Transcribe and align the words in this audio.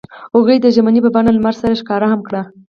هغوی 0.35 0.57
د 0.61 0.67
ژمنې 0.75 0.99
په 1.03 1.09
بڼه 1.15 1.31
لمر 1.35 1.55
سره 1.61 1.77
ښکاره 1.81 2.07
هم 2.11 2.21
کړه. 2.27 2.41